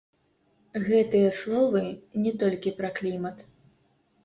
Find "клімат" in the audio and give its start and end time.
2.99-3.47